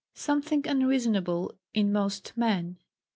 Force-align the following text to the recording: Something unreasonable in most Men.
Something 0.15 0.65
unreasonable 0.67 1.53
in 1.75 1.91
most 1.93 2.33
Men. 2.35 2.79